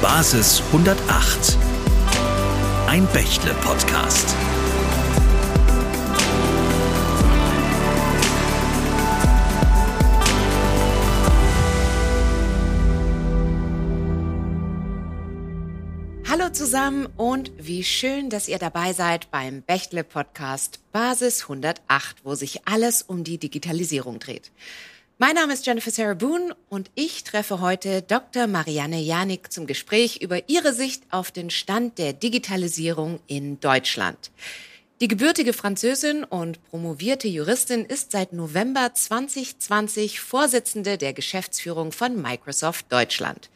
[0.00, 1.58] Basis 108.
[2.86, 4.34] Ein Bächle-Podcast.
[16.26, 22.34] Hallo zusammen und wie schön, dass ihr dabei seid beim Bächle Podcast Basis 108, wo
[22.34, 24.50] sich alles um die Digitalisierung dreht.
[25.26, 28.46] Mein Name ist Jennifer Sarah Boone und ich treffe heute Dr.
[28.46, 34.30] Marianne Janik zum Gespräch über ihre Sicht auf den Stand der Digitalisierung in Deutschland.
[35.00, 42.92] Die gebürtige Französin und promovierte Juristin ist seit November 2020 Vorsitzende der Geschäftsführung von Microsoft
[42.92, 43.48] Deutschland.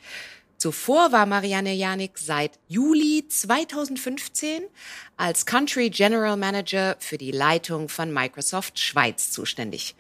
[0.57, 4.63] Zuvor war Marianne Janik seit Juli 2015
[5.19, 9.95] als Country General Manager für die Leitung von Microsoft Schweiz zuständig.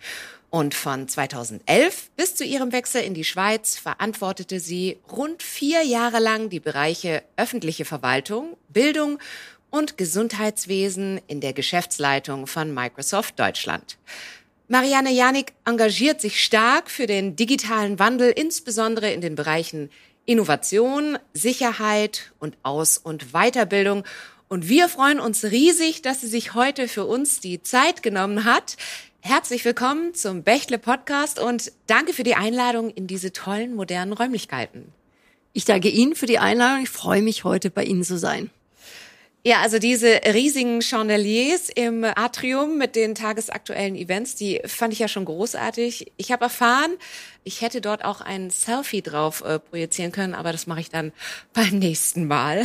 [0.50, 6.20] Und von 2011 bis zu ihrem Wechsel in die Schweiz verantwortete sie rund vier Jahre
[6.20, 9.18] lang die Bereiche öffentliche Verwaltung, Bildung
[9.70, 13.98] und Gesundheitswesen in der Geschäftsleitung von Microsoft Deutschland.
[14.68, 19.90] Marianne Janik engagiert sich stark für den digitalen Wandel, insbesondere in den Bereichen
[20.24, 24.04] Innovation, Sicherheit und Aus- und Weiterbildung.
[24.48, 28.76] Und wir freuen uns riesig, dass sie sich heute für uns die Zeit genommen hat,
[29.28, 34.90] Herzlich willkommen zum Bächle Podcast und danke für die Einladung in diese tollen modernen Räumlichkeiten.
[35.52, 36.84] Ich danke Ihnen für die Einladung.
[36.84, 38.48] Ich freue mich, heute bei Ihnen zu sein.
[39.44, 45.08] Ja, also diese riesigen Chandeliers im Atrium mit den tagesaktuellen Events, die fand ich ja
[45.08, 46.10] schon großartig.
[46.16, 46.96] Ich habe erfahren,
[47.44, 51.12] ich hätte dort auch ein Selfie drauf äh, projizieren können, aber das mache ich dann
[51.52, 52.64] beim nächsten Mal.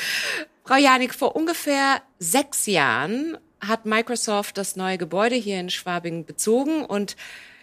[0.64, 6.84] Frau Janik, vor ungefähr sechs Jahren hat Microsoft das neue Gebäude hier in Schwabing bezogen
[6.84, 7.16] und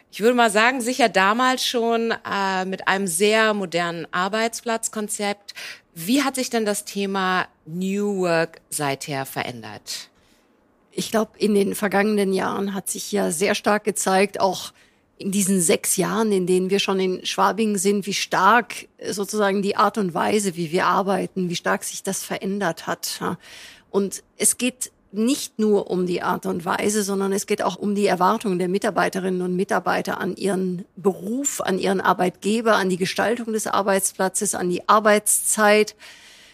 [0.10, 5.54] ich würde mal sagen, sicher damals schon äh, mit einem sehr modernen Arbeitsplatzkonzept.
[5.94, 10.10] Wie hat sich denn das Thema New Work seither verändert?
[10.92, 14.72] Ich glaube, in den vergangenen Jahren hat sich ja sehr stark gezeigt, auch
[15.18, 19.76] in diesen sechs Jahren, in denen wir schon in Schwabing sind, wie stark sozusagen die
[19.76, 23.20] Art und Weise, wie wir arbeiten, wie stark sich das verändert hat.
[23.90, 27.96] Und es geht nicht nur um die Art und Weise, sondern es geht auch um
[27.96, 33.54] die Erwartungen der Mitarbeiterinnen und Mitarbeiter an ihren Beruf, an ihren Arbeitgeber, an die Gestaltung
[33.54, 35.96] des Arbeitsplatzes, an die Arbeitszeit.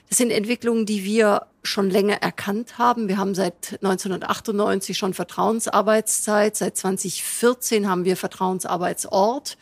[0.09, 3.07] Das sind Entwicklungen, die wir schon länger erkannt haben.
[3.07, 6.55] Wir haben seit 1998 schon Vertrauensarbeitszeit.
[6.55, 9.57] Seit 2014 haben wir Vertrauensarbeitsort.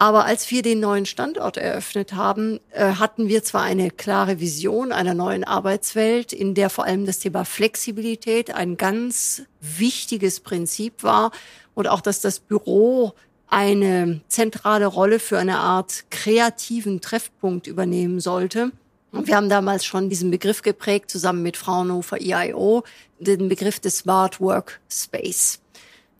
[0.00, 4.92] Aber als wir den neuen Standort eröffnet haben, äh, hatten wir zwar eine klare Vision
[4.92, 11.32] einer neuen Arbeitswelt, in der vor allem das Thema Flexibilität ein ganz wichtiges Prinzip war
[11.74, 13.12] und auch, dass das Büro
[13.46, 18.72] eine zentrale Rolle für eine Art kreativen Treffpunkt übernehmen sollte.
[19.12, 22.84] Und wir haben damals schon diesen Begriff geprägt, zusammen mit Fraunhofer EIO,
[23.18, 25.60] den Begriff des Smart Work Space.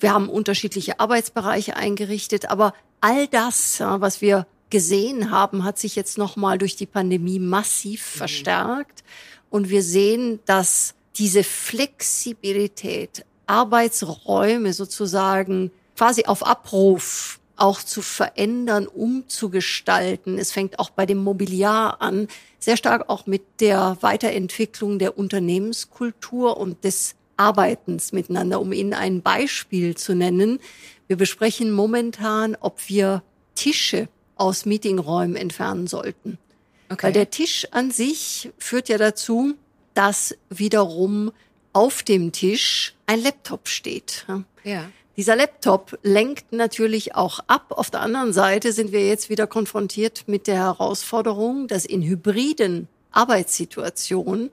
[0.00, 5.96] Wir haben unterschiedliche Arbeitsbereiche eingerichtet, aber all das, ja, was wir gesehen haben, hat sich
[5.96, 8.18] jetzt nochmal durch die Pandemie massiv mhm.
[8.18, 9.04] verstärkt.
[9.50, 20.38] Und wir sehen, dass diese Flexibilität, Arbeitsräume sozusagen quasi auf Abruf auch zu verändern, umzugestalten.
[20.38, 22.28] Es fängt auch bei dem Mobiliar an,
[22.58, 28.60] sehr stark auch mit der Weiterentwicklung der Unternehmenskultur und des Arbeitens miteinander.
[28.60, 30.60] Um Ihnen ein Beispiel zu nennen,
[31.08, 33.22] wir besprechen momentan, ob wir
[33.54, 36.38] Tische aus Meetingräumen entfernen sollten.
[36.90, 37.06] Okay.
[37.06, 39.54] Weil der Tisch an sich führt ja dazu,
[39.94, 41.32] dass wiederum
[41.72, 44.26] auf dem Tisch ein Laptop steht.
[44.64, 44.90] Ja.
[45.16, 47.72] Dieser Laptop lenkt natürlich auch ab.
[47.72, 52.88] Auf der anderen Seite sind wir jetzt wieder konfrontiert mit der Herausforderung, dass in hybriden
[53.12, 54.50] Arbeitssituationen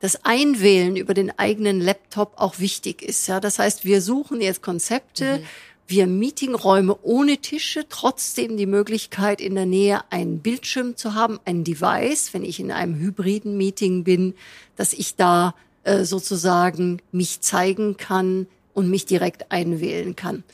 [0.00, 3.26] das Einwählen über den eigenen Laptop auch wichtig ist.
[3.26, 5.46] Ja, das heißt, wir suchen jetzt Konzepte, mhm
[5.88, 11.64] wir Meetingräume ohne Tische, trotzdem die Möglichkeit in der Nähe einen Bildschirm zu haben, ein
[11.64, 14.34] Device, wenn ich in einem hybriden Meeting bin,
[14.76, 15.54] dass ich da
[15.84, 20.44] äh, sozusagen mich zeigen kann und mich direkt einwählen kann.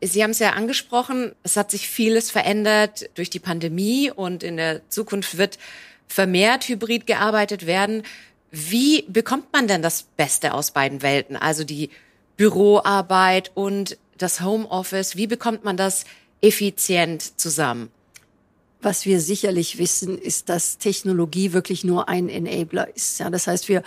[0.00, 4.56] Sie haben es ja angesprochen, es hat sich vieles verändert durch die Pandemie und in
[4.56, 5.58] der Zukunft wird
[6.06, 8.04] vermehrt hybrid gearbeitet werden.
[8.50, 11.36] Wie bekommt man denn das Beste aus beiden Welten?
[11.36, 11.90] Also die
[12.36, 15.16] Büroarbeit und das Homeoffice?
[15.16, 16.04] Wie bekommt man das
[16.40, 17.90] effizient zusammen?
[18.80, 23.18] Was wir sicherlich wissen, ist, dass Technologie wirklich nur ein Enabler ist.
[23.18, 23.82] Ja, das heißt, wir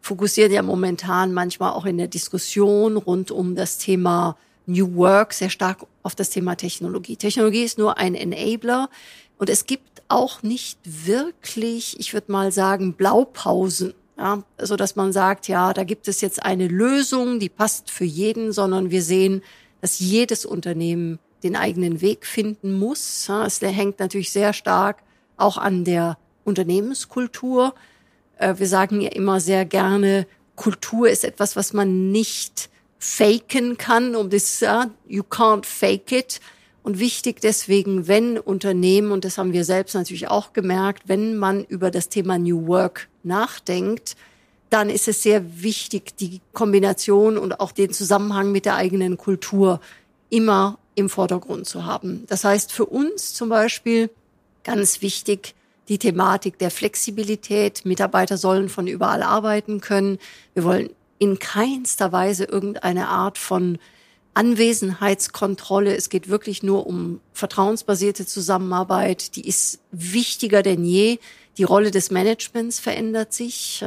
[0.00, 4.36] fokussieren ja momentan manchmal auch in der Diskussion rund um das Thema
[4.66, 7.16] New Work sehr stark auf das Thema Technologie.
[7.16, 8.90] Technologie ist nur ein Enabler
[9.38, 15.12] und es gibt auch nicht wirklich, ich würde mal sagen, Blaupausen, ja, so dass man
[15.12, 19.42] sagt, ja, da gibt es jetzt eine Lösung, die passt für jeden, sondern wir sehen,
[19.80, 23.28] dass jedes Unternehmen den eigenen Weg finden muss.
[23.28, 25.02] Es hängt natürlich sehr stark
[25.36, 27.74] auch an der Unternehmenskultur.
[28.38, 32.68] Äh, wir sagen ja immer sehr gerne, Kultur ist etwas, was man nicht
[32.98, 34.60] faken kann, um das,
[35.08, 36.40] you can't fake it.
[36.82, 41.64] Und wichtig deswegen, wenn Unternehmen, und das haben wir selbst natürlich auch gemerkt, wenn man
[41.64, 44.16] über das Thema New Work nachdenkt,
[44.68, 49.80] dann ist es sehr wichtig, die Kombination und auch den Zusammenhang mit der eigenen Kultur
[50.30, 52.24] immer im Vordergrund zu haben.
[52.26, 54.10] Das heißt für uns zum Beispiel
[54.64, 55.54] ganz wichtig,
[55.88, 57.84] die Thematik der Flexibilität.
[57.84, 60.18] Mitarbeiter sollen von überall arbeiten können.
[60.54, 63.78] Wir wollen in keinster Weise irgendeine Art von
[64.34, 65.94] Anwesenheitskontrolle.
[65.94, 69.36] Es geht wirklich nur um vertrauensbasierte Zusammenarbeit.
[69.36, 71.18] Die ist wichtiger denn je.
[71.58, 73.84] Die Rolle des Managements verändert sich.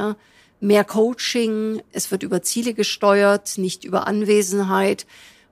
[0.60, 1.82] Mehr Coaching.
[1.92, 5.06] Es wird über Ziele gesteuert, nicht über Anwesenheit.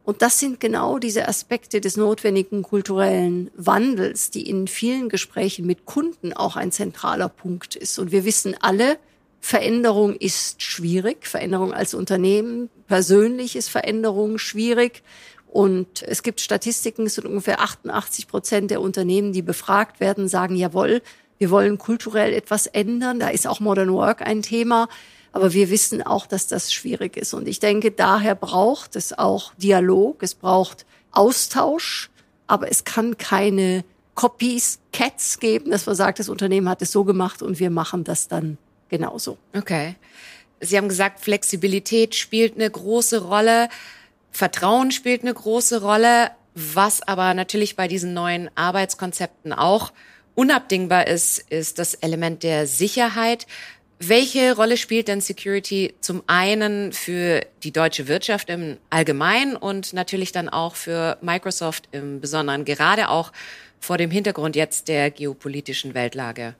[0.05, 5.87] Und das sind genau diese Aspekte des notwendigen kulturellen Wandels, die in vielen Gesprächen mit
[5.87, 7.99] Kunden auch ein zentraler Punkt ist.
[7.99, 8.99] Und wir wissen alle,
[9.45, 11.27] Veränderung ist schwierig.
[11.27, 15.03] Veränderung als Unternehmen, persönlich ist Veränderung schwierig.
[15.47, 20.57] Und es gibt Statistiken, es sind ungefähr 88 Prozent der Unternehmen, die befragt werden, sagen,
[20.57, 21.03] jawohl,
[21.37, 23.21] wir wollen kulturell etwas ändern.
[23.21, 24.89] Da ist auch Modern Work ein Thema.
[25.31, 27.35] Aber wir wissen auch, dass das schwierig ist.
[27.35, 32.09] Und ich denke, daher braucht es auch Dialog, es braucht Austausch,
[32.47, 37.05] aber es kann keine Copies, Cats geben, dass man sagt, das Unternehmen hat es so
[37.05, 38.57] gemacht und wir machen das dann
[38.89, 39.39] genauso.
[39.57, 39.97] Okay.
[40.61, 43.69] Sie haben gesagt, Flexibilität spielt eine große Rolle,
[44.31, 49.93] Vertrauen spielt eine große Rolle, was aber natürlich bei diesen neuen Arbeitskonzepten auch
[50.35, 53.47] unabdingbar ist, ist das Element der Sicherheit.
[54.01, 60.33] Welche Rolle spielt denn Security zum einen für die deutsche Wirtschaft im Allgemeinen und natürlich
[60.33, 63.33] dann auch für Microsoft im Besonderen, gerade auch
[63.81, 66.55] vor dem Hintergrund jetzt der geopolitischen Weltlage?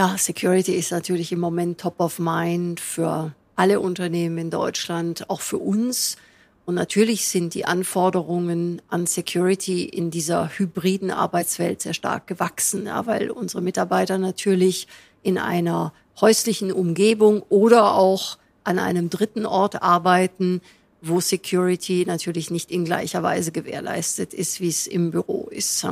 [0.00, 5.42] Ja, Security ist natürlich im Moment top of mind für alle Unternehmen in Deutschland, auch
[5.42, 6.16] für uns.
[6.64, 13.04] Und natürlich sind die Anforderungen an Security in dieser hybriden Arbeitswelt sehr stark gewachsen, ja,
[13.04, 14.88] weil unsere Mitarbeiter natürlich
[15.22, 20.62] in einer häuslichen Umgebung oder auch an einem dritten Ort arbeiten,
[21.02, 25.86] wo Security natürlich nicht in gleicher Weise gewährleistet ist, wie es im Büro ist.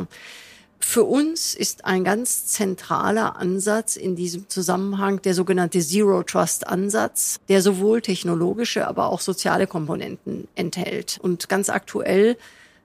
[0.81, 7.41] Für uns ist ein ganz zentraler Ansatz in diesem Zusammenhang der sogenannte Zero Trust Ansatz,
[7.49, 11.19] der sowohl technologische, aber auch soziale Komponenten enthält.
[11.21, 12.37] Und ganz aktuell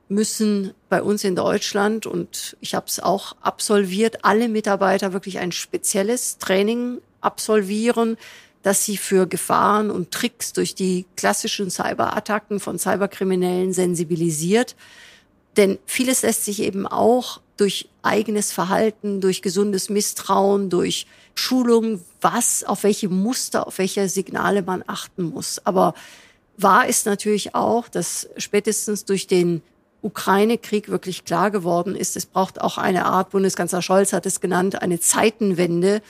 [0.10, 5.52] müssen bei uns in Deutschland, und ich habe es auch absolviert, alle Mitarbeiter wirklich ein
[5.52, 8.18] spezielles Training absolvieren,
[8.64, 14.76] dass sie für Gefahren und Tricks durch die klassischen Cyberattacken von Cyberkriminellen sensibilisiert.
[15.58, 21.06] Denn vieles lässt sich eben auch durch eigenes Verhalten, durch gesundes Misstrauen, durch
[21.36, 25.60] Schulung, was, auf welche Muster, auf welche Signale man achten muss.
[25.66, 25.94] Aber
[26.58, 29.62] wahr ist natürlich auch, dass spätestens durch den
[30.02, 34.82] Ukraine-Krieg wirklich klar geworden ist, es braucht auch eine Art, Bundeskanzler Scholz hat es genannt,
[34.82, 36.02] eine Zeitenwende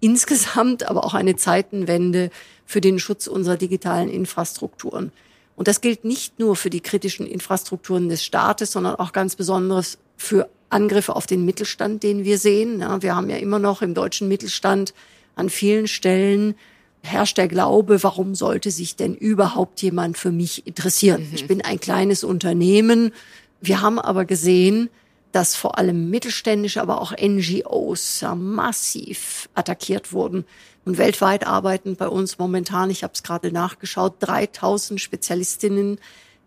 [0.00, 2.30] insgesamt, aber auch eine Zeitenwende
[2.66, 5.12] für den Schutz unserer digitalen Infrastrukturen.
[5.56, 9.98] Und das gilt nicht nur für die kritischen Infrastrukturen des Staates, sondern auch ganz besonders
[10.18, 12.80] für Angriffe auf den Mittelstand, den wir sehen.
[12.80, 14.92] Ja, wir haben ja immer noch im deutschen Mittelstand
[15.34, 16.54] an vielen Stellen
[17.00, 21.22] herrscht der Glaube, warum sollte sich denn überhaupt jemand für mich interessieren?
[21.22, 21.34] Mhm.
[21.34, 23.12] Ich bin ein kleines Unternehmen.
[23.60, 24.90] Wir haben aber gesehen,
[25.32, 30.44] dass vor allem mittelständische, aber auch NGOs ja, massiv attackiert wurden.
[30.84, 35.98] Und weltweit arbeiten bei uns momentan, ich habe es gerade nachgeschaut, 3000 Spezialistinnen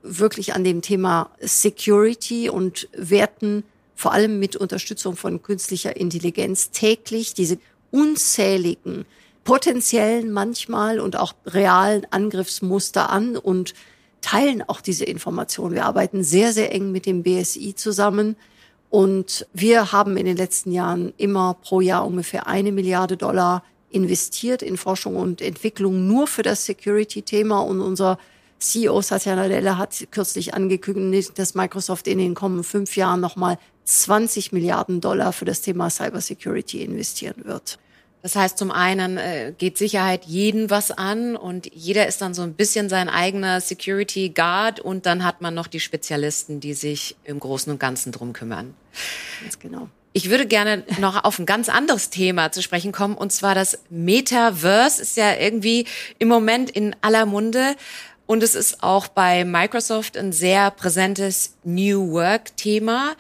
[0.04, 3.64] wirklich an dem Thema Security und werten
[3.96, 7.60] vor allem mit Unterstützung von künstlicher Intelligenz täglich diese
[7.92, 9.06] unzähligen
[9.44, 13.74] potenziellen manchmal und auch realen Angriffsmuster an und
[14.22, 15.74] teilen auch diese Informationen.
[15.74, 18.36] Wir arbeiten sehr, sehr eng mit dem BSI zusammen
[18.90, 24.62] und wir haben in den letzten Jahren immer pro Jahr ungefähr eine Milliarde Dollar investiert
[24.62, 27.60] in Forschung und Entwicklung nur für das Security-Thema.
[27.60, 28.18] Und unser
[28.62, 34.52] CEO Satya Nadella hat kürzlich angekündigt, dass Microsoft in den kommenden fünf Jahren nochmal 20
[34.52, 37.80] Milliarden Dollar für das Thema Cybersecurity investieren wird.
[38.22, 42.44] Das heißt, zum einen äh, geht Sicherheit jeden was an und jeder ist dann so
[42.44, 47.16] ein bisschen sein eigener Security Guard und dann hat man noch die Spezialisten, die sich
[47.24, 48.76] im Großen und Ganzen drum kümmern.
[49.42, 49.90] Ganz genau.
[50.14, 53.80] Ich würde gerne noch auf ein ganz anderes Thema zu sprechen kommen, und zwar das
[53.90, 55.86] Metaverse ist ja irgendwie
[56.20, 57.76] im Moment in aller Munde.
[58.32, 63.18] Und es ist auch bei Microsoft ein sehr präsentes New Work-Thema.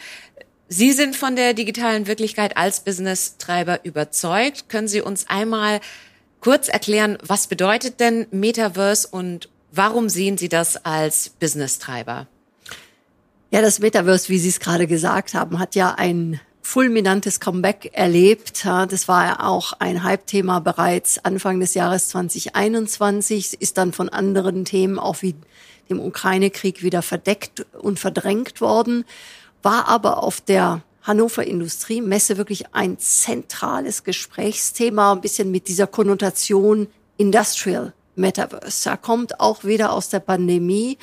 [0.69, 4.69] Sie sind von der digitalen Wirklichkeit als Business-Treiber überzeugt.
[4.69, 5.81] Können Sie uns einmal
[6.39, 12.27] kurz erklären, was bedeutet denn Metaverse und warum sehen Sie das als Business-Treiber?
[13.49, 16.39] Ja, das Metaverse, wie Sie es gerade gesagt haben, hat ja ein
[16.71, 18.63] fulminantes Comeback erlebt.
[18.63, 24.63] Das war ja auch ein Hype-Thema bereits Anfang des Jahres 2021, ist dann von anderen
[24.63, 25.35] Themen auch wie
[25.89, 29.05] dem Ukraine-Krieg wieder verdeckt und verdrängt worden
[29.63, 36.87] war aber auf der Hannover Industriemesse wirklich ein zentrales Gesprächsthema, ein bisschen mit dieser Konnotation
[37.17, 38.89] Industrial Metaverse.
[38.89, 40.97] Da kommt auch wieder aus der Pandemie,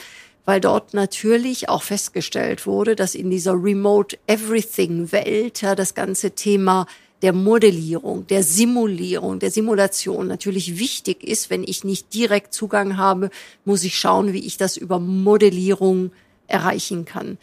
[0.49, 6.31] weil dort natürlich auch festgestellt wurde, dass in dieser Remote Everything Welt ja, das ganze
[6.31, 6.87] Thema
[7.21, 11.50] der Modellierung, der Simulierung, der Simulation natürlich wichtig ist.
[11.50, 13.28] Wenn ich nicht direkt Zugang habe,
[13.67, 16.12] muss ich schauen, wie ich das über Modellierung
[16.47, 17.37] erreichen kann.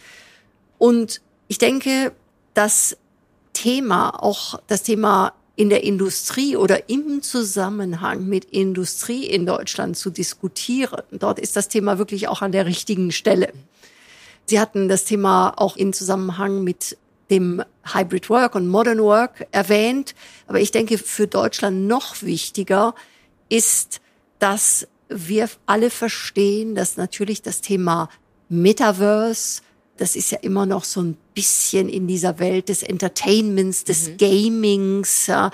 [0.79, 2.11] Und ich denke,
[2.55, 2.97] das
[3.53, 10.09] Thema, auch das Thema in der Industrie oder im Zusammenhang mit Industrie in Deutschland zu
[10.09, 11.01] diskutieren.
[11.11, 13.53] Dort ist das Thema wirklich auch an der richtigen Stelle.
[14.45, 16.97] Sie hatten das Thema auch im Zusammenhang mit
[17.29, 20.13] dem Hybrid Work und Modern Work erwähnt.
[20.47, 22.93] Aber ich denke, für Deutschland noch wichtiger
[23.49, 24.01] ist,
[24.39, 28.09] dass wir alle verstehen, dass natürlich das Thema
[28.49, 29.61] Metaverse,
[29.97, 34.17] das ist ja immer noch so ein bisschen in dieser Welt des Entertainments, des mhm.
[34.17, 35.27] Gamings.
[35.27, 35.51] Ja.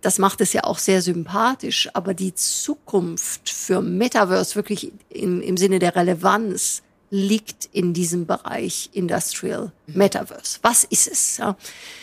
[0.00, 1.88] Das macht es ja auch sehr sympathisch.
[1.94, 8.90] Aber die Zukunft für Metaverse wirklich im, im Sinne der Relevanz liegt in diesem Bereich
[8.92, 9.94] Industrial mhm.
[9.96, 10.58] Metaverse.
[10.62, 11.38] Was ist es?
[11.38, 11.56] Ja.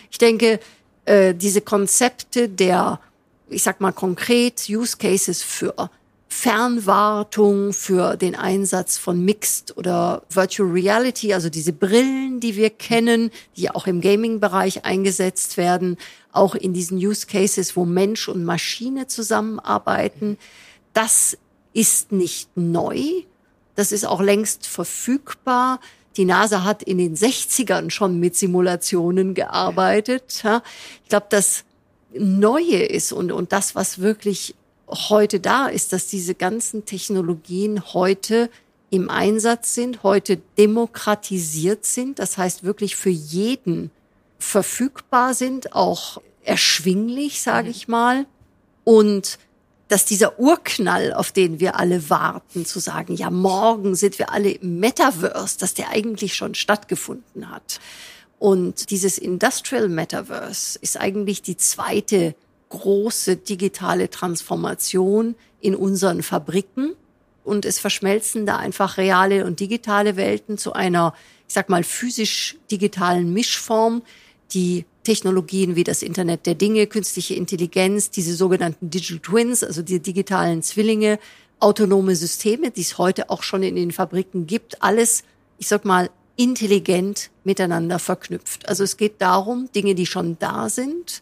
[0.09, 0.59] Ich denke,
[1.05, 2.99] äh, diese Konzepte der,
[3.49, 5.89] ich sag mal konkret, Use Cases für
[6.35, 13.31] Fernwartung, für den Einsatz von Mixed oder Virtual Reality, also diese Brillen, die wir kennen,
[13.55, 15.95] die auch im Gaming-Bereich eingesetzt werden,
[16.33, 20.37] auch in diesen Use Cases, wo Mensch und Maschine zusammenarbeiten.
[20.91, 21.37] Das
[21.71, 22.99] ist nicht neu.
[23.75, 25.79] Das ist auch längst verfügbar.
[26.17, 30.43] Die NASA hat in den 60ern schon mit Simulationen gearbeitet.
[31.03, 31.63] Ich glaube, das
[32.13, 34.53] Neue ist und, und das, was wirklich
[34.87, 38.49] heute da ist, dass diese ganzen Technologien heute
[38.89, 43.91] im Einsatz sind, heute demokratisiert sind, das heißt wirklich für jeden
[44.37, 48.25] verfügbar sind, auch erschwinglich, sage ich mal,
[48.83, 49.39] und
[49.87, 54.51] dass dieser Urknall, auf den wir alle warten, zu sagen, ja, morgen sind wir alle
[54.51, 57.79] im Metaverse, dass der eigentlich schon stattgefunden hat.
[58.39, 62.35] Und dieses Industrial Metaverse ist eigentlich die zweite
[62.69, 66.93] große digitale Transformation in unseren Fabriken
[67.43, 71.13] und es verschmelzen da einfach reale und digitale Welten zu einer,
[71.47, 74.01] ich sag mal, physisch-digitalen Mischform,
[74.51, 79.99] die Technologien wie das Internet der Dinge, künstliche Intelligenz, diese sogenannten Digital Twins, also die
[79.99, 81.19] digitalen Zwillinge,
[81.59, 85.23] autonome Systeme, die es heute auch schon in den Fabriken gibt, alles,
[85.57, 88.67] ich sag mal, intelligent miteinander verknüpft.
[88.67, 91.21] Also es geht darum, Dinge, die schon da sind,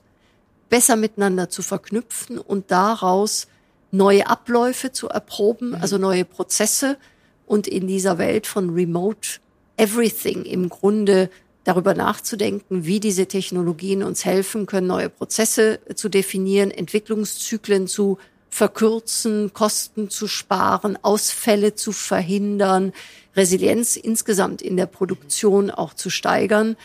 [0.74, 3.46] besser miteinander zu verknüpfen und daraus
[3.92, 5.75] neue Abläufe zu erproben, mhm.
[5.75, 6.98] also neue Prozesse
[7.46, 9.38] und in dieser Welt von Remote
[9.77, 11.30] Everything im Grunde
[11.63, 18.18] darüber nachzudenken, wie diese Technologien uns helfen können, neue Prozesse zu definieren, Entwicklungszyklen zu
[18.50, 22.94] verkürzen, Kosten zu sparen, Ausfälle zu verhindern,
[23.36, 26.77] Resilienz insgesamt in der Produktion auch zu steigern,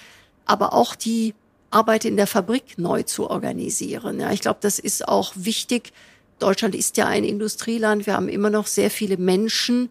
[0.45, 1.33] aber auch die
[1.71, 4.21] Arbeit in der Fabrik neu zu organisieren.
[4.21, 5.93] Ja, ich glaube, das ist auch wichtig.
[6.39, 8.07] Deutschland ist ja ein Industrieland.
[8.07, 9.91] Wir haben immer noch sehr viele Menschen,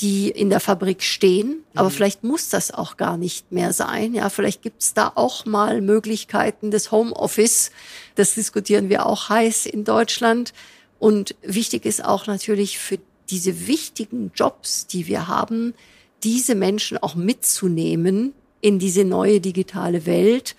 [0.00, 1.64] die in der Fabrik stehen.
[1.74, 1.92] Aber mhm.
[1.94, 4.14] vielleicht muss das auch gar nicht mehr sein.
[4.14, 7.70] Ja, vielleicht gibt's da auch mal Möglichkeiten des Homeoffice.
[8.14, 10.52] Das diskutieren wir auch heiß in Deutschland.
[10.98, 12.98] Und wichtig ist auch natürlich für
[13.30, 15.74] diese wichtigen Jobs, die wir haben,
[16.22, 20.56] diese Menschen auch mitzunehmen in diese neue digitale Welt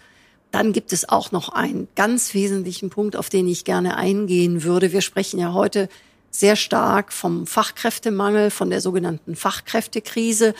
[0.52, 4.92] dann gibt es auch noch einen ganz wesentlichen Punkt, auf den ich gerne eingehen würde.
[4.92, 5.90] Wir sprechen ja heute
[6.32, 10.54] sehr stark vom Fachkräftemangel, von der sogenannten Fachkräftekrise,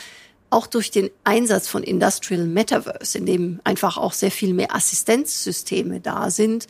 [0.50, 6.00] auch durch den Einsatz von Industrial Metaverse, in dem einfach auch sehr viel mehr Assistenzsysteme
[6.00, 6.66] da sind,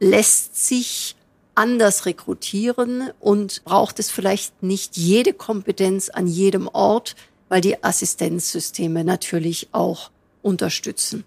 [0.00, 1.16] lässt sich
[1.54, 7.14] anders rekrutieren und braucht es vielleicht nicht jede Kompetenz an jedem Ort,
[7.48, 10.10] weil die Assistenzsysteme natürlich auch
[10.42, 11.24] unterstützen.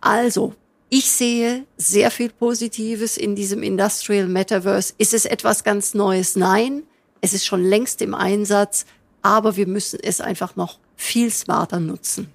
[0.00, 0.54] Also,
[0.88, 4.94] ich sehe sehr viel Positives in diesem Industrial Metaverse.
[4.98, 6.36] Ist es etwas ganz Neues?
[6.36, 6.84] Nein.
[7.20, 8.86] Es ist schon längst im Einsatz,
[9.22, 12.30] aber wir müssen es einfach noch viel smarter nutzen.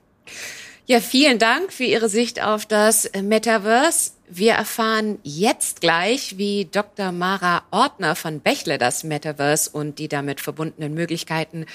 [0.86, 4.12] Ja, vielen Dank für Ihre Sicht auf das Metaverse.
[4.28, 7.12] Wir erfahren jetzt gleich, wie Dr.
[7.12, 11.66] Mara Ortner von Bächle das Metaverse und die damit verbundenen Möglichkeiten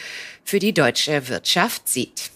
[0.45, 2.31] für die deutsche Wirtschaft sieht.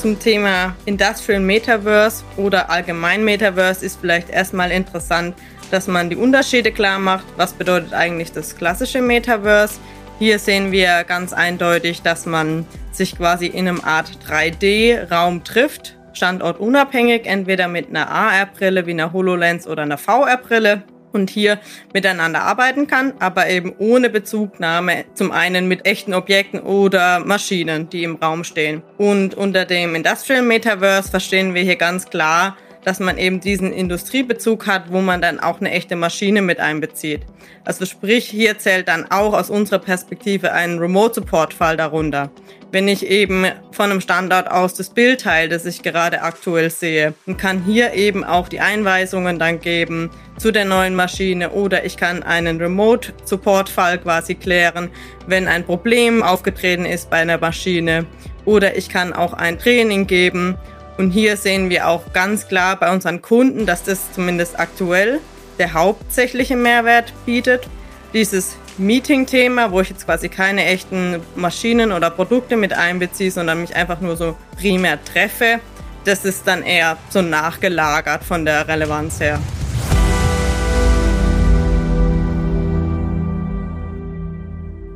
[0.00, 5.34] Zum Thema Industrial Metaverse oder allgemein Metaverse ist vielleicht erstmal interessant,
[5.70, 7.26] dass man die Unterschiede klar macht.
[7.36, 9.78] Was bedeutet eigentlich das klassische Metaverse?
[10.18, 17.26] Hier sehen wir ganz eindeutig, dass man sich quasi in einem Art 3D-Raum trifft, standortunabhängig,
[17.26, 21.58] entweder mit einer AR-Brille wie einer HoloLens oder einer VR-Brille und hier
[21.92, 28.04] miteinander arbeiten kann, aber eben ohne Bezugnahme zum einen mit echten Objekten oder Maschinen, die
[28.04, 28.82] im Raum stehen.
[28.98, 34.66] Und unter dem Industrial Metaverse verstehen wir hier ganz klar, dass man eben diesen Industriebezug
[34.66, 37.22] hat, wo man dann auch eine echte Maschine mit einbezieht.
[37.64, 42.30] Also sprich, hier zählt dann auch aus unserer Perspektive ein Remote-Support-Fall darunter.
[42.72, 47.14] Wenn ich eben von einem Standort aus das Bild teile, das ich gerade aktuell sehe,
[47.26, 51.96] und kann hier eben auch die Einweisungen dann geben zu der neuen Maschine oder ich
[51.96, 54.88] kann einen Remote-Support-Fall quasi klären,
[55.26, 58.06] wenn ein Problem aufgetreten ist bei einer Maschine
[58.44, 60.56] oder ich kann auch ein Training geben
[60.98, 65.20] und hier sehen wir auch ganz klar bei unseren Kunden, dass das zumindest aktuell
[65.58, 67.68] der hauptsächliche Mehrwert bietet.
[68.12, 73.76] Dieses Meeting-Thema, wo ich jetzt quasi keine echten Maschinen oder Produkte mit einbeziehe, sondern mich
[73.76, 75.60] einfach nur so primär treffe,
[76.04, 79.38] das ist dann eher so nachgelagert von der Relevanz her.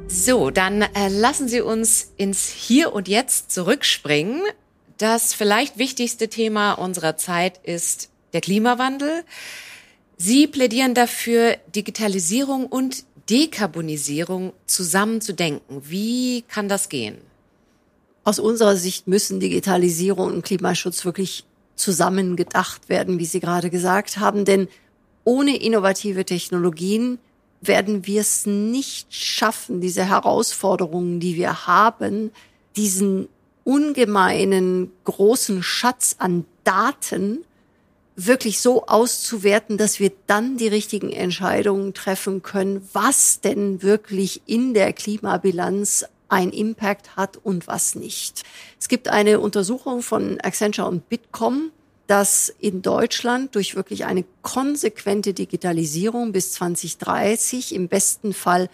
[0.09, 4.41] So, dann äh, lassen Sie uns ins Hier und Jetzt zurückspringen
[4.99, 9.25] das vielleicht wichtigste Thema unserer Zeit ist der Klimawandel.
[10.16, 15.83] Sie plädieren dafür, Digitalisierung und Dekarbonisierung zusammenzudenken.
[15.88, 17.18] Wie kann das gehen?
[18.23, 21.45] Aus unserer Sicht müssen Digitalisierung und Klimaschutz wirklich
[21.77, 24.45] zusammen gedacht werden, wie Sie gerade gesagt haben.
[24.45, 24.68] Denn
[25.25, 27.18] ohne innovative Technologien
[27.61, 32.31] werden wir es nicht schaffen, diese Herausforderungen, die wir haben,
[32.77, 33.29] diesen
[33.64, 37.44] ungemeinen großen Schatz an Daten
[38.16, 44.72] wirklich so auszuwerten, dass wir dann die richtigen Entscheidungen treffen können, was denn wirklich in
[44.74, 48.42] der Klimabilanz ein Impact hat und was nicht.
[48.79, 51.70] Es gibt eine Untersuchung von Accenture und Bitkom,
[52.07, 58.68] dass in Deutschland durch wirklich eine konsequente Digitalisierung bis 2030 im besten Fall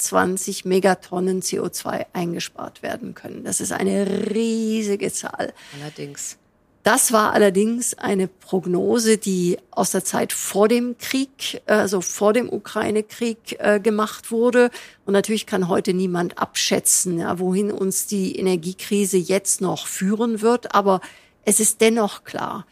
[0.00, 3.44] 120 Megatonnen CO2 eingespart werden können.
[3.44, 5.52] Das ist eine riesige Zahl.
[5.80, 6.36] Allerdings.
[6.82, 12.50] Das war allerdings eine Prognose, die aus der Zeit vor dem Krieg, also vor dem
[12.50, 14.70] Ukraine-Krieg äh, gemacht wurde.
[15.04, 20.74] Und natürlich kann heute niemand abschätzen, ja, wohin uns die Energiekrise jetzt noch führen wird.
[20.74, 21.02] Aber
[21.44, 22.66] es ist dennoch klar,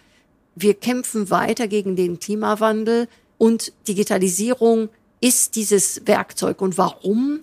[0.55, 4.88] wir kämpfen weiter gegen den Klimawandel und Digitalisierung
[5.21, 6.61] ist dieses Werkzeug.
[6.61, 7.41] Und warum?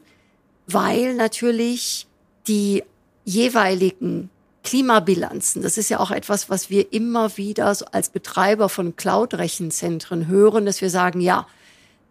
[0.68, 2.08] Weil natürlich
[2.48, 2.84] die
[3.24, 4.30] jeweiligen
[4.64, 10.66] Klimabilanzen, das ist ja auch etwas, was wir immer wieder als Betreiber von Cloud-Rechenzentren hören,
[10.66, 11.48] dass wir sagen, ja,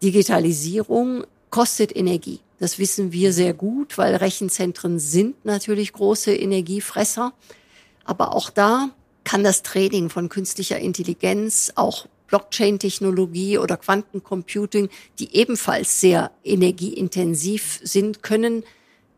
[0.01, 2.39] Digitalisierung kostet Energie.
[2.59, 7.33] Das wissen wir sehr gut, weil Rechenzentren sind natürlich große Energiefresser.
[8.05, 8.89] Aber auch da
[9.23, 18.23] kann das Training von künstlicher Intelligenz, auch Blockchain-Technologie oder Quantencomputing, die ebenfalls sehr energieintensiv sind,
[18.23, 18.63] können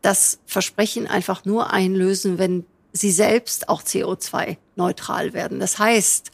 [0.02, 5.60] das Versprechen einfach nur einlösen, wenn sie selbst auch CO2-neutral werden.
[5.60, 6.30] Das heißt,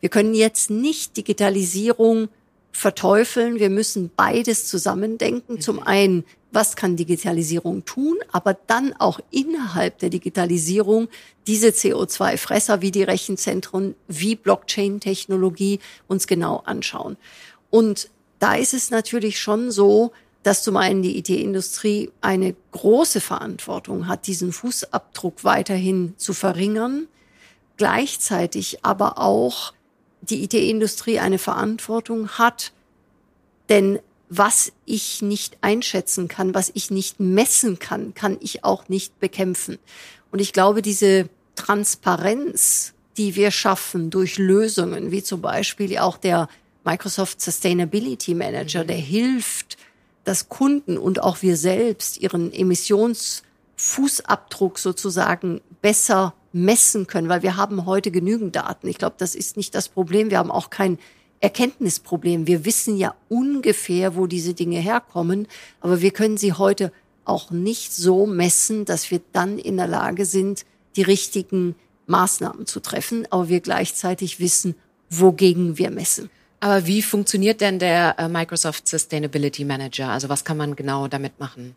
[0.00, 2.28] wir können jetzt nicht Digitalisierung
[2.72, 3.58] verteufeln.
[3.58, 5.60] Wir müssen beides zusammendenken.
[5.60, 5.82] Zum mhm.
[5.84, 11.08] einen was kann Digitalisierung tun, aber dann auch innerhalb der Digitalisierung
[11.46, 17.16] diese CO2-Fresser wie die Rechenzentren, wie Blockchain-Technologie uns genau anschauen.
[17.70, 20.12] Und da ist es natürlich schon so,
[20.42, 27.06] dass zum einen die IT-Industrie eine große Verantwortung hat, diesen Fußabdruck weiterhin zu verringern,
[27.76, 29.72] gleichzeitig aber auch
[30.20, 32.72] die IT-Industrie eine Verantwortung hat,
[33.68, 34.00] denn
[34.34, 39.78] was ich nicht einschätzen kann, was ich nicht messen kann, kann ich auch nicht bekämpfen.
[40.30, 46.48] Und ich glaube, diese Transparenz die wir schaffen durch Lösungen, wie zum Beispiel auch der
[46.84, 49.76] Microsoft Sustainability Manager, der hilft,
[50.24, 57.86] dass Kunden und auch wir selbst ihren Emissionsfußabdruck sozusagen besser messen können, weil wir haben
[57.86, 58.88] heute genügend Daten.
[58.88, 60.28] Ich glaube, das ist nicht das Problem.
[60.30, 60.98] Wir haben auch kein
[61.42, 62.46] Erkenntnisproblem.
[62.46, 65.48] Wir wissen ja ungefähr, wo diese Dinge herkommen,
[65.80, 66.92] aber wir können sie heute
[67.24, 70.64] auch nicht so messen, dass wir dann in der Lage sind,
[70.96, 71.74] die richtigen
[72.06, 74.74] Maßnahmen zu treffen, aber wir gleichzeitig wissen,
[75.10, 76.30] wogegen wir messen.
[76.60, 80.10] Aber wie funktioniert denn der äh, Microsoft Sustainability Manager?
[80.10, 81.74] Also was kann man genau damit machen?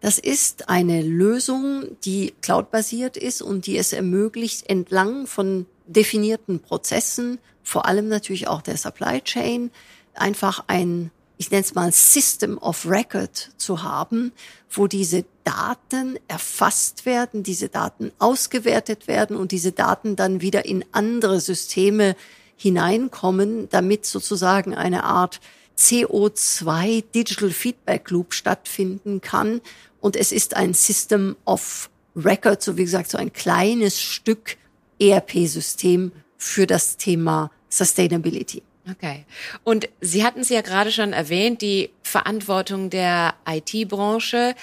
[0.00, 7.38] Das ist eine Lösung, die cloudbasiert ist und die es ermöglicht, entlang von definierten Prozessen,
[7.66, 9.72] vor allem natürlich auch der Supply Chain,
[10.14, 14.30] einfach ein, ich nenne es mal System of Record zu haben,
[14.70, 20.84] wo diese Daten erfasst werden, diese Daten ausgewertet werden und diese Daten dann wieder in
[20.92, 22.14] andere Systeme
[22.54, 25.40] hineinkommen, damit sozusagen eine Art
[25.76, 29.60] CO2 Digital Feedback Loop stattfinden kann.
[30.00, 34.56] Und es ist ein System of Record, so wie gesagt, so ein kleines Stück
[35.00, 38.62] ERP-System für das Thema Sustainability.
[38.90, 39.24] Okay.
[39.64, 44.54] Und Sie hatten es ja gerade schon erwähnt, die Verantwortung der IT-Branche.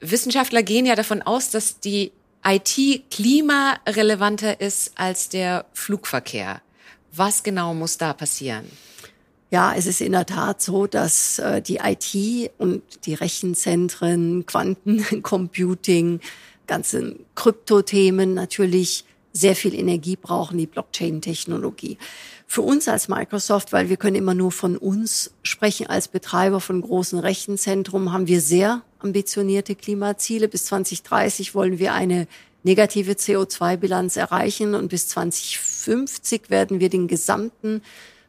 [0.00, 2.12] Wissenschaftler gehen ja davon aus, dass die
[2.44, 6.60] IT klimarelevanter ist als der Flugverkehr.
[7.12, 8.66] Was genau muss da passieren?
[9.50, 16.20] Ja, es ist in der Tat so, dass äh, die IT und die Rechenzentren, Quantencomputing,
[16.66, 21.98] ganze Kryptothemen natürlich sehr viel Energie brauchen, die Blockchain-Technologie.
[22.46, 26.82] Für uns als Microsoft, weil wir können immer nur von uns sprechen als Betreiber von
[26.82, 30.48] großen Rechenzentren, haben wir sehr ambitionierte Klimaziele.
[30.48, 32.26] Bis 2030 wollen wir eine
[32.62, 37.82] negative CO2-Bilanz erreichen und bis 2050 werden wir den gesamten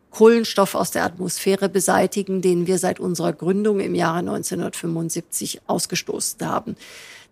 [0.10, 6.76] Kohlenstoff aus der Atmosphäre beseitigen, den wir seit unserer Gründung im Jahre 1975 ausgestoßen haben.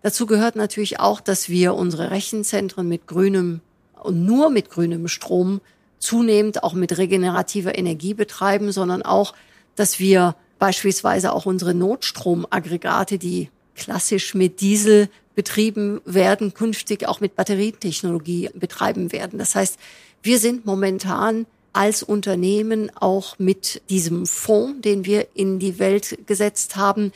[0.02, 3.60] Dazu gehört natürlich auch, dass wir unsere Rechenzentren mit grünem
[4.02, 5.60] und nur mit grünem Strom
[5.98, 9.34] zunehmend auch mit regenerativer Energie betreiben, sondern auch,
[9.76, 17.36] dass wir beispielsweise auch unsere Notstromaggregate, die klassisch mit Diesel betrieben werden, künftig auch mit
[17.36, 19.38] Batterietechnologie betreiben werden.
[19.38, 19.78] Das heißt,
[20.22, 26.76] wir sind momentan als Unternehmen auch mit diesem Fonds, den wir in die Welt gesetzt
[26.76, 27.12] haben,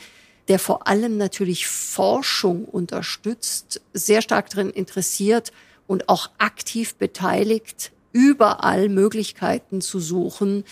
[0.47, 5.51] der vor allem natürlich Forschung unterstützt, sehr stark darin interessiert
[5.87, 10.63] und auch aktiv beteiligt, überall Möglichkeiten zu suchen,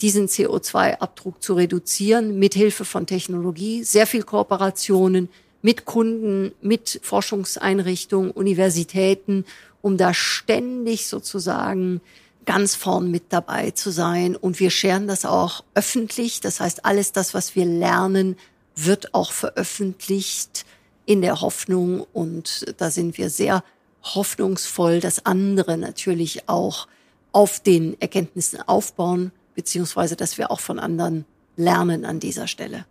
[0.00, 5.28] diesen CO2-Abdruck zu reduzieren, mithilfe von Technologie, sehr viel Kooperationen
[5.62, 9.44] mit Kunden, mit Forschungseinrichtungen, Universitäten,
[9.80, 12.00] um da ständig sozusagen
[12.44, 14.36] ganz vorn mit dabei zu sein.
[14.36, 16.40] Und wir scheren das auch öffentlich.
[16.40, 18.36] Das heißt, alles das, was wir lernen,
[18.76, 20.64] wird auch veröffentlicht
[21.06, 22.06] in der Hoffnung.
[22.12, 23.64] Und da sind wir sehr
[24.02, 26.88] hoffnungsvoll, dass andere natürlich auch
[27.32, 31.24] auf den Erkenntnissen aufbauen, beziehungsweise dass wir auch von anderen
[31.56, 32.84] lernen an dieser Stelle.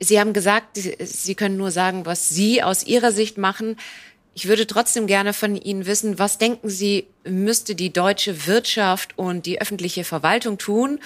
[0.00, 3.76] Sie haben gesagt, Sie können nur sagen, was Sie aus Ihrer Sicht machen.
[4.34, 9.46] Ich würde trotzdem gerne von Ihnen wissen, was denken Sie, müsste die deutsche Wirtschaft und
[9.46, 10.98] die öffentliche Verwaltung tun,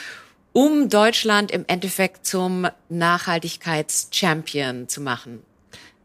[0.58, 5.44] um Deutschland im Endeffekt zum Nachhaltigkeitschampion zu machen?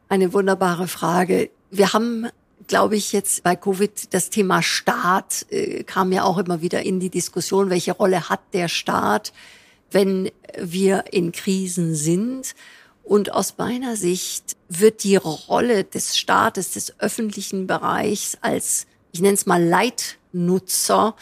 [0.10, 1.50] Eine wunderbare Frage.
[1.72, 2.28] Wir haben,
[2.68, 7.00] glaube ich, jetzt bei Covid das Thema Staat äh, kam ja auch immer wieder in
[7.00, 9.34] die Diskussion, welche Rolle hat der Staat,
[9.90, 12.54] wenn wir in Krisen sind.
[13.04, 19.34] Und aus meiner Sicht wird die Rolle des Staates, des öffentlichen Bereichs als, ich nenne
[19.34, 21.16] es mal Leitnutzer,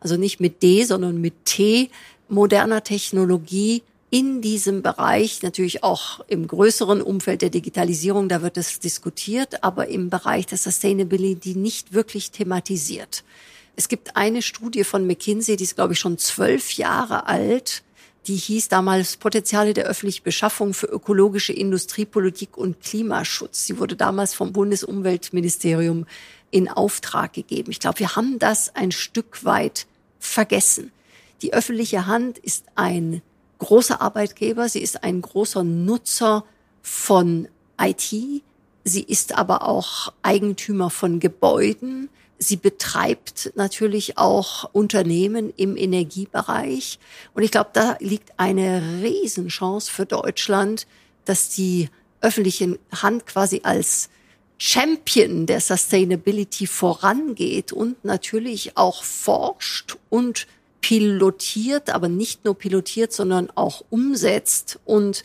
[0.00, 1.90] also nicht mit D, sondern mit T,
[2.28, 8.78] moderner Technologie in diesem Bereich, natürlich auch im größeren Umfeld der Digitalisierung, da wird es
[8.78, 13.22] diskutiert, aber im Bereich der Sustainability nicht wirklich thematisiert.
[13.76, 17.82] Es gibt eine Studie von McKinsey, die ist, glaube ich, schon zwölf Jahre alt,
[18.26, 23.66] die hieß damals Potenziale der öffentlichen Beschaffung für ökologische Industriepolitik und Klimaschutz.
[23.66, 26.06] Sie wurde damals vom Bundesumweltministerium
[26.50, 27.70] in Auftrag gegeben.
[27.70, 29.86] Ich glaube, wir haben das ein Stück weit
[30.18, 30.92] vergessen.
[31.42, 33.22] Die öffentliche Hand ist ein
[33.58, 36.44] großer Arbeitgeber, sie ist ein großer Nutzer
[36.82, 37.48] von
[37.80, 38.14] IT,
[38.84, 47.00] sie ist aber auch Eigentümer von Gebäuden, Sie betreibt natürlich auch Unternehmen im Energiebereich.
[47.34, 50.86] Und ich glaube, da liegt eine Riesenchance für Deutschland,
[51.24, 54.08] dass die öffentliche Hand quasi als
[54.56, 60.46] Champion der Sustainability vorangeht und natürlich auch forscht und
[60.80, 64.78] pilotiert, aber nicht nur pilotiert, sondern auch umsetzt.
[64.84, 65.22] Und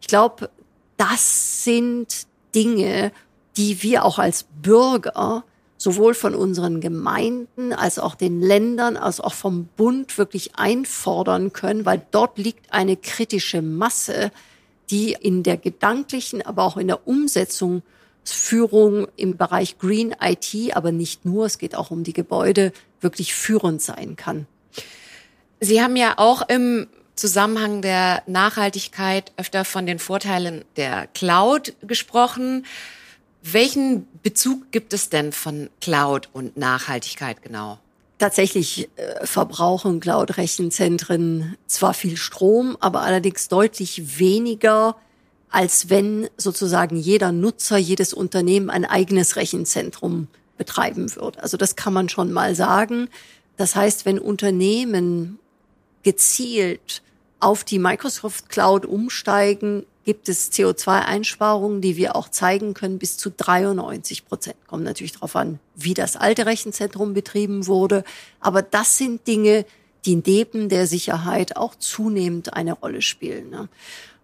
[0.00, 0.50] ich glaube,
[0.96, 3.12] das sind Dinge,
[3.56, 5.44] die wir auch als Bürger
[5.80, 11.86] sowohl von unseren Gemeinden als auch den Ländern als auch vom Bund wirklich einfordern können,
[11.86, 14.30] weil dort liegt eine kritische Masse,
[14.90, 21.24] die in der gedanklichen, aber auch in der Umsetzungsführung im Bereich Green IT, aber nicht
[21.24, 24.46] nur, es geht auch um die Gebäude, wirklich führend sein kann.
[25.60, 32.64] Sie haben ja auch im Zusammenhang der Nachhaltigkeit öfter von den Vorteilen der Cloud gesprochen.
[33.42, 37.78] Welchen Bezug gibt es denn von Cloud und Nachhaltigkeit genau?
[38.18, 44.96] Tatsächlich äh, verbrauchen Cloud-Rechenzentren zwar viel Strom, aber allerdings deutlich weniger,
[45.50, 51.42] als wenn sozusagen jeder Nutzer, jedes Unternehmen ein eigenes Rechenzentrum betreiben würde.
[51.42, 53.08] Also das kann man schon mal sagen.
[53.56, 55.38] Das heißt, wenn Unternehmen
[56.02, 57.02] gezielt
[57.40, 63.30] auf die Microsoft Cloud umsteigen, gibt es CO2-Einsparungen, die wir auch zeigen können, bis zu
[63.30, 64.56] 93 Prozent.
[64.66, 68.04] Kommt natürlich darauf an, wie das alte Rechenzentrum betrieben wurde.
[68.40, 69.66] Aber das sind Dinge,
[70.06, 73.50] die neben der Sicherheit auch zunehmend eine Rolle spielen.
[73.50, 73.68] Ne?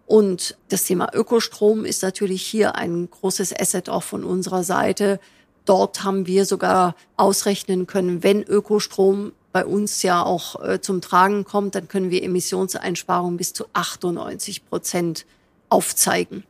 [0.07, 5.19] Und das Thema Ökostrom ist natürlich hier ein großes Asset auch von unserer Seite.
[5.67, 11.43] Dort haben wir sogar ausrechnen können, wenn Ökostrom bei uns ja auch äh, zum Tragen
[11.43, 15.25] kommt, dann können wir Emissionseinsparungen bis zu 98 Prozent
[15.67, 16.45] aufzeigen.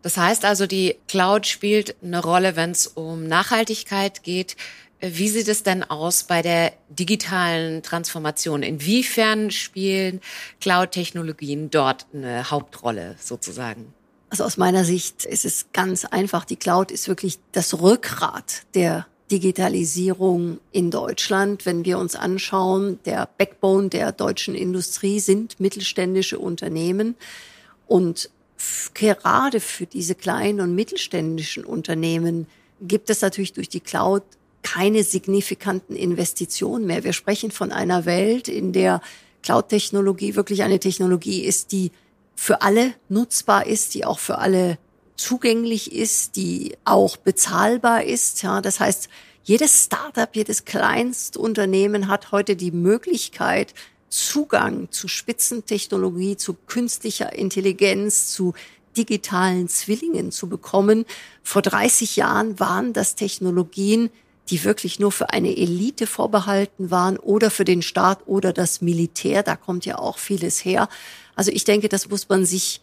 [0.00, 4.56] Das heißt also, die Cloud spielt eine Rolle, wenn es um Nachhaltigkeit geht.
[5.00, 8.62] Wie sieht es denn aus bei der digitalen Transformation?
[8.62, 10.22] Inwiefern spielen
[10.60, 13.92] Cloud-Technologien dort eine Hauptrolle sozusagen?
[14.28, 16.44] Also aus meiner Sicht ist es ganz einfach.
[16.44, 21.66] Die Cloud ist wirklich das Rückgrat der Digitalisierung in Deutschland.
[21.66, 27.14] Wenn wir uns anschauen, der Backbone der deutschen Industrie sind mittelständische Unternehmen.
[27.86, 28.30] Und
[28.94, 32.46] gerade für diese kleinen und mittelständischen Unternehmen
[32.80, 34.22] gibt es natürlich durch die Cloud
[34.62, 37.04] keine signifikanten Investitionen mehr.
[37.04, 39.00] Wir sprechen von einer Welt, in der
[39.42, 41.92] Cloud-Technologie wirklich eine Technologie ist, die
[42.36, 44.78] für alle nutzbar ist, die auch für alle
[45.16, 48.42] zugänglich ist, die auch bezahlbar ist.
[48.42, 49.08] Ja, das heißt,
[49.42, 53.74] jedes Startup, jedes Kleinstunternehmen hat heute die Möglichkeit,
[54.08, 58.54] Zugang zu Spitzentechnologie, zu künstlicher Intelligenz, zu
[58.96, 61.04] digitalen Zwillingen zu bekommen.
[61.42, 64.10] Vor 30 Jahren waren das Technologien,
[64.48, 69.42] die wirklich nur für eine Elite vorbehalten waren oder für den Staat oder das Militär.
[69.42, 70.88] Da kommt ja auch vieles her.
[71.36, 72.80] Also ich denke, das muss man sich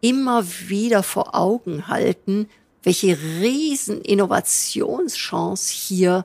[0.00, 2.48] immer wieder vor Augen halten,
[2.82, 6.24] welche riesen Innovationschance hier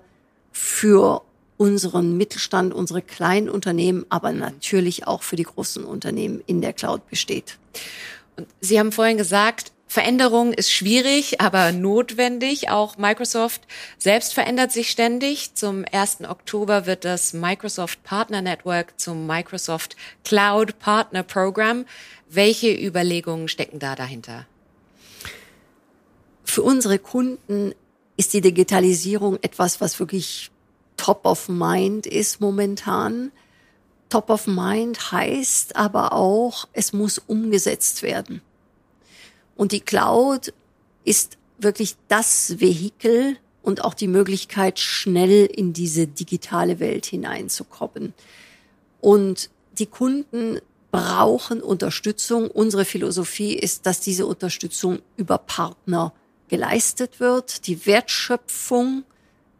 [0.53, 1.21] für
[1.57, 7.09] unseren Mittelstand, unsere kleinen Unternehmen, aber natürlich auch für die großen Unternehmen in der Cloud
[7.09, 7.57] besteht.
[8.37, 12.69] Und Sie haben vorhin gesagt, Veränderung ist schwierig, aber notwendig.
[12.69, 13.61] Auch Microsoft
[13.97, 15.53] selbst verändert sich ständig.
[15.53, 16.25] Zum 1.
[16.27, 21.85] Oktober wird das Microsoft Partner Network zum Microsoft Cloud Partner Program.
[22.29, 24.45] Welche Überlegungen stecken da dahinter?
[26.43, 27.73] Für unsere Kunden
[28.17, 30.51] ist die Digitalisierung etwas, was wirklich
[30.97, 33.31] top of mind ist momentan.
[34.09, 38.41] Top of mind heißt aber auch, es muss umgesetzt werden.
[39.55, 40.53] Und die Cloud
[41.03, 48.13] ist wirklich das Vehikel und auch die Möglichkeit, schnell in diese digitale Welt hineinzukommen.
[49.01, 50.59] Und die Kunden
[50.91, 52.49] brauchen Unterstützung.
[52.49, 56.13] Unsere Philosophie ist, dass diese Unterstützung über Partner
[56.47, 57.67] geleistet wird.
[57.67, 59.03] Die Wertschöpfung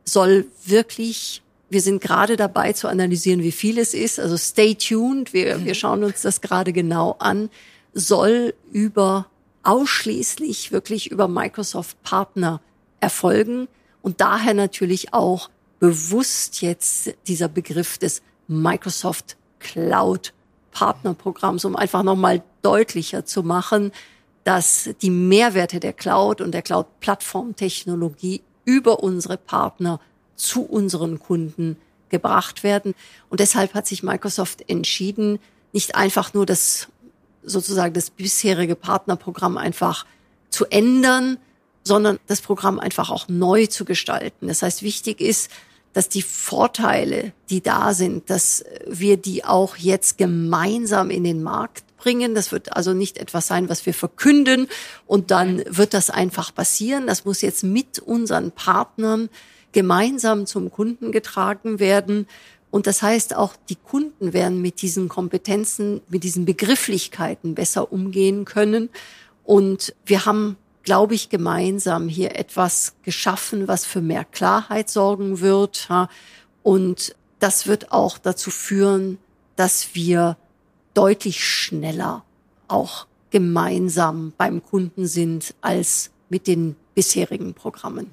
[0.06, 4.20] soll wirklich, wir sind gerade dabei zu analysieren, wie viel es ist.
[4.20, 5.34] Also stay tuned.
[5.34, 7.50] Wir, wir schauen uns das gerade genau an.
[7.94, 9.28] Soll über
[9.66, 12.62] ausschließlich wirklich über Microsoft Partner
[13.00, 13.68] erfolgen
[14.02, 15.50] und daher natürlich auch
[15.80, 20.34] bewusst jetzt dieser Begriff des Microsoft Cloud
[20.72, 23.92] Partnerprogramms, um einfach nochmal deutlicher zu machen,
[24.44, 30.00] dass die Mehrwerte der Cloud und der Cloud-Plattform-Technologie über unsere Partner
[30.36, 31.78] zu unseren Kunden
[32.10, 32.94] gebracht werden.
[33.30, 35.40] Und deshalb hat sich Microsoft entschieden,
[35.72, 36.90] nicht einfach nur das
[37.46, 40.06] sozusagen das bisherige Partnerprogramm einfach
[40.50, 41.38] zu ändern,
[41.84, 44.48] sondern das Programm einfach auch neu zu gestalten.
[44.48, 45.52] Das heißt, wichtig ist,
[45.94, 51.86] dass die Vorteile, die da sind, dass wir die auch jetzt gemeinsam in den Markt
[52.06, 52.36] mitbringen.
[52.36, 54.68] Das wird also nicht etwas sein, was wir verkünden
[55.08, 57.08] und dann wird das einfach passieren.
[57.08, 59.30] Das muss jetzt mit unseren Partnern
[59.72, 62.28] gemeinsam zum Kunden getragen werden.
[62.76, 68.44] Und das heißt auch, die Kunden werden mit diesen Kompetenzen, mit diesen Begrifflichkeiten besser umgehen
[68.44, 68.90] können.
[69.46, 75.88] Und wir haben, glaube ich, gemeinsam hier etwas geschaffen, was für mehr Klarheit sorgen wird.
[76.64, 79.20] Und das wird auch dazu führen,
[79.56, 80.36] dass wir
[80.94, 82.26] deutlich schneller
[82.68, 88.12] auch gemeinsam beim Kunden sind als mit den bisherigen Programmen.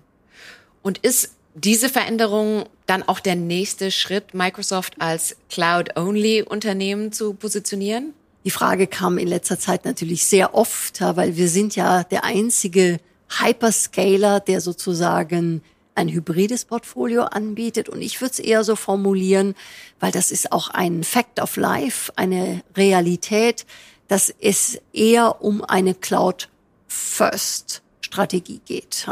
[0.82, 8.14] Und ist diese Veränderung dann auch der nächste Schritt, Microsoft als Cloud-Only-Unternehmen zu positionieren?
[8.44, 12.98] Die Frage kam in letzter Zeit natürlich sehr oft, weil wir sind ja der einzige
[13.40, 15.62] Hyperscaler, der sozusagen
[15.94, 17.88] ein hybrides Portfolio anbietet.
[17.88, 19.54] Und ich würde es eher so formulieren,
[20.00, 23.64] weil das ist auch ein Fact of Life, eine Realität,
[24.08, 29.06] dass es eher um eine Cloud-First-Strategie geht.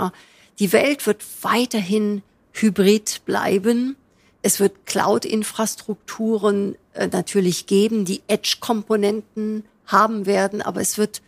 [0.58, 3.96] Die Welt wird weiterhin hybrid bleiben.
[4.42, 11.20] Es wird Cloud-Infrastrukturen äh, natürlich geben, die Edge-Komponenten haben werden, aber es wird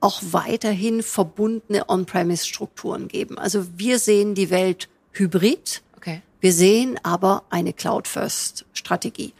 [0.00, 3.38] auch weiterhin verbundene On-Premise-Strukturen geben.
[3.38, 5.82] Also wir sehen die Welt hybrid.
[5.96, 6.22] Okay.
[6.40, 9.32] Wir sehen aber eine Cloud-First-Strategie.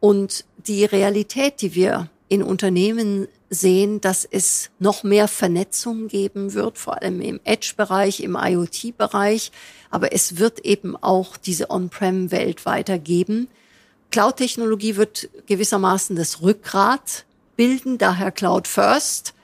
[0.00, 6.78] Und die Realität, die wir in Unternehmen sehen, dass es noch mehr Vernetzung geben wird,
[6.78, 9.50] vor allem im Edge-Bereich, im IoT-Bereich.
[9.90, 13.48] Aber es wird eben auch diese On-Prem-Welt weitergeben.
[14.10, 17.24] Cloud-Technologie wird gewissermaßen das Rückgrat
[17.56, 19.34] bilden, daher Cloud First.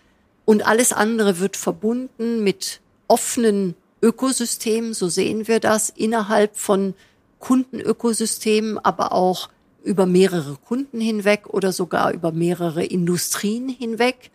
[0.45, 6.95] Und alles andere wird verbunden mit offenen Ökosystemen, so sehen wir das, innerhalb von
[7.39, 9.49] Kundenökosystemen, aber auch
[9.85, 14.31] über mehrere Kunden hinweg oder sogar über mehrere Industrien hinweg.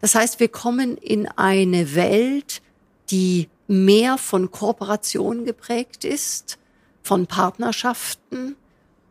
[0.00, 2.62] Das heißt, wir kommen in eine Welt,
[3.10, 6.58] die mehr von Kooperation geprägt ist,
[7.02, 8.56] von Partnerschaften.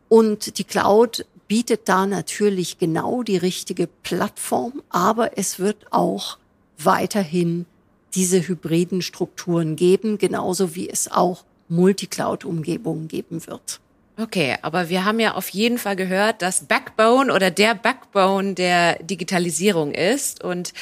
[0.08, 6.38] Und die Cloud bietet da natürlich genau die richtige Plattform, aber es wird auch
[6.78, 7.66] weiterhin
[8.14, 13.80] diese hybriden Strukturen geben, genauso wie es auch Multicloud-Umgebungen geben wird.
[14.18, 19.02] Okay, aber wir haben ja auf jeden Fall gehört, dass Backbone oder der Backbone der
[19.02, 20.44] Digitalisierung ist.
[20.44, 20.74] Und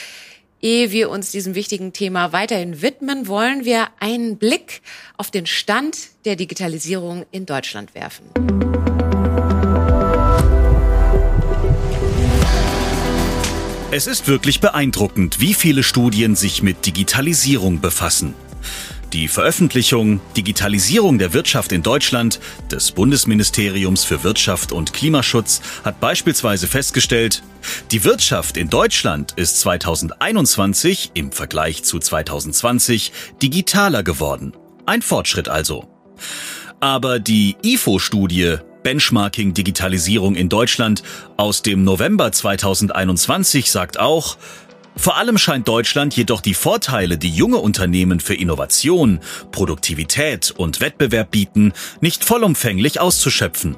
[0.60, 4.82] ehe wir uns diesem wichtigen Thema weiterhin widmen, wollen wir einen Blick
[5.16, 8.26] auf den Stand der Digitalisierung in Deutschland werfen.
[13.92, 18.34] Es ist wirklich beeindruckend, wie viele Studien sich mit Digitalisierung befassen.
[19.12, 22.38] Die Veröffentlichung Digitalisierung der Wirtschaft in Deutschland
[22.70, 27.42] des Bundesministeriums für Wirtschaft und Klimaschutz hat beispielsweise festgestellt,
[27.90, 33.10] die Wirtschaft in Deutschland ist 2021 im Vergleich zu 2020
[33.42, 34.52] digitaler geworden.
[34.86, 35.88] Ein Fortschritt also.
[36.78, 41.02] Aber die IFO-Studie Benchmarking Digitalisierung in Deutschland
[41.36, 44.36] aus dem November 2021 sagt auch,
[45.00, 51.30] vor allem scheint Deutschland jedoch die Vorteile, die junge Unternehmen für Innovation, Produktivität und Wettbewerb
[51.30, 53.76] bieten, nicht vollumfänglich auszuschöpfen.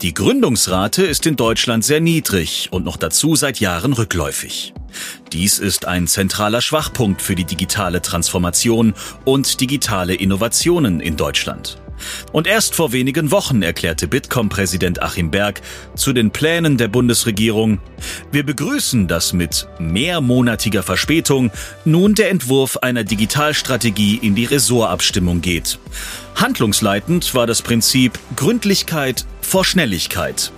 [0.00, 4.72] Die Gründungsrate ist in Deutschland sehr niedrig und noch dazu seit Jahren rückläufig.
[5.30, 8.94] Dies ist ein zentraler Schwachpunkt für die digitale Transformation
[9.26, 11.76] und digitale Innovationen in Deutschland.
[12.32, 15.60] Und erst vor wenigen Wochen erklärte Bitkom-Präsident Achim Berg
[15.94, 17.80] zu den Plänen der Bundesregierung,
[18.32, 21.50] wir begrüßen, dass mit mehrmonatiger Verspätung
[21.84, 25.78] nun der Entwurf einer Digitalstrategie in die Ressortabstimmung geht.
[26.34, 30.52] Handlungsleitend war das Prinzip Gründlichkeit vor Schnelligkeit.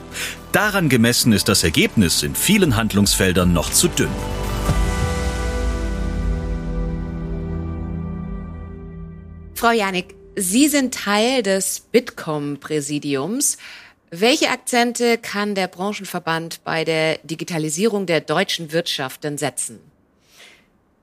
[0.53, 4.09] Daran gemessen ist das Ergebnis in vielen Handlungsfeldern noch zu dünn.
[9.55, 13.59] Frau Janik, Sie sind Teil des Bitkom-Präsidiums.
[14.13, 19.81] Welche Akzente kann der Branchenverband bei der Digitalisierung der deutschen Wirtschaft denn setzen?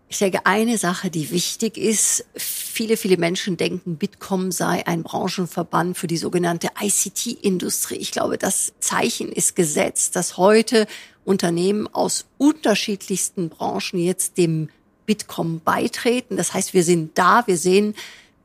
[0.07, 5.97] Ich denke, eine Sache, die wichtig ist, viele, viele Menschen denken, Bitkom sei ein Branchenverband
[5.97, 7.97] für die sogenannte ICT-Industrie.
[7.97, 10.87] Ich glaube, das Zeichen ist gesetzt, dass heute
[11.25, 14.69] Unternehmen aus unterschiedlichsten Branchen jetzt dem
[15.05, 16.38] Bitkom beitreten.
[16.38, 17.95] Das heißt, wir sind da, wir sehen,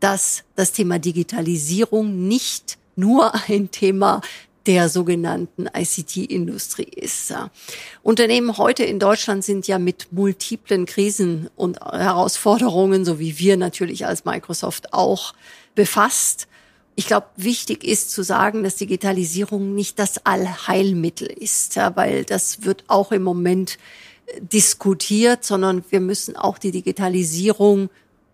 [0.01, 4.21] dass das Thema Digitalisierung nicht nur ein Thema
[4.67, 7.35] der sogenannten ICT-Industrie ist.
[8.03, 14.07] Unternehmen heute in Deutschland sind ja mit multiplen Krisen und Herausforderungen, so wie wir natürlich
[14.07, 15.35] als Microsoft auch,
[15.75, 16.47] befasst.
[16.95, 22.85] Ich glaube, wichtig ist zu sagen, dass Digitalisierung nicht das Allheilmittel ist, weil das wird
[22.89, 23.79] auch im Moment
[24.41, 27.89] diskutiert, sondern wir müssen auch die Digitalisierung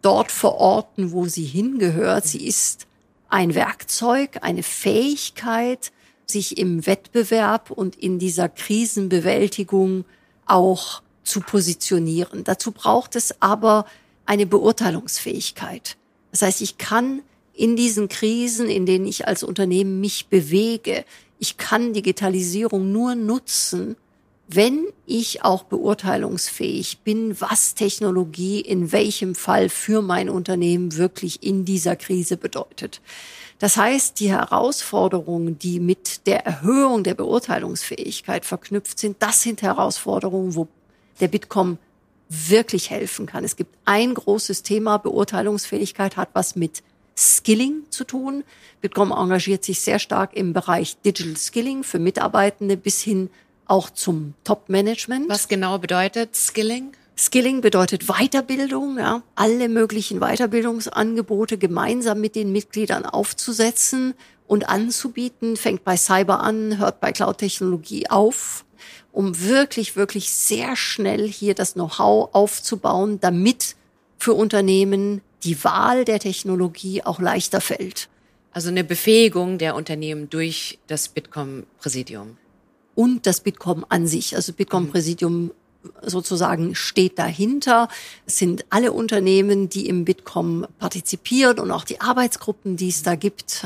[0.07, 2.29] dort verorten, wo sie hingehört.
[2.29, 2.87] Sie ist
[3.29, 5.91] ein Werkzeug, eine Fähigkeit,
[6.27, 10.05] sich im Wettbewerb und in dieser Krisenbewältigung
[10.47, 12.45] auch zu positionieren.
[12.45, 13.85] Dazu braucht es aber
[14.27, 15.97] eine Beurteilungsfähigkeit.
[16.31, 21.05] Das heißt, ich kann in diesen Krisen, in denen ich als Unternehmen mich bewege,
[21.41, 23.97] ich kann Digitalisierung nur nutzen,
[24.49, 31.65] wenn ich auch beurteilungsfähig bin, was Technologie in welchem Fall für mein Unternehmen wirklich in
[31.65, 33.01] dieser Krise bedeutet.
[33.59, 40.55] Das heißt, die Herausforderungen, die mit der Erhöhung der Beurteilungsfähigkeit verknüpft sind, das sind Herausforderungen,
[40.55, 40.69] wo
[41.21, 41.79] der Bitkom
[42.29, 43.45] wirklich helfen kann.
[43.45, 46.83] Es gibt ein großes Thema, Beurteilungsfähigkeit hat was mit
[47.17, 48.45] Skilling zu tun.
[48.81, 53.31] Bitkom engagiert sich sehr stark im Bereich Digital Skilling für Mitarbeitende bis hin
[53.67, 55.29] auch zum Top-Management.
[55.29, 56.93] Was genau bedeutet Skilling?
[57.19, 64.15] Skilling bedeutet Weiterbildung, ja, alle möglichen Weiterbildungsangebote gemeinsam mit den Mitgliedern aufzusetzen
[64.47, 68.65] und anzubieten, fängt bei Cyber an, hört bei Cloud-Technologie auf,
[69.13, 73.77] um wirklich, wirklich sehr schnell hier das Know-how aufzubauen, damit
[74.19, 78.09] für Unternehmen die Wahl der Technologie auch leichter fällt.
[78.53, 82.37] Also eine Befähigung der Unternehmen durch das Bitkom-Präsidium.
[82.97, 84.35] Und das Bitkom an sich.
[84.35, 85.53] Also Bitkom-Präsidium
[86.03, 87.89] sozusagen steht dahinter.
[88.27, 93.15] Es sind alle Unternehmen, die im Bitkom partizipieren und auch die Arbeitsgruppen, die es da
[93.15, 93.65] gibt.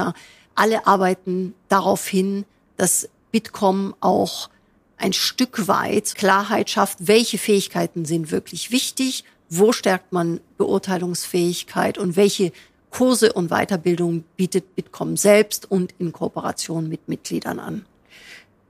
[0.54, 2.44] Alle arbeiten darauf hin,
[2.76, 4.50] dass Bitkom auch
[4.96, 12.16] ein Stück weit Klarheit schafft, welche Fähigkeiten sind wirklich wichtig, wo stärkt man Beurteilungsfähigkeit und
[12.16, 12.52] welche
[12.90, 17.86] Kurse und Weiterbildung bietet Bitkom selbst und in Kooperation mit Mitgliedern an.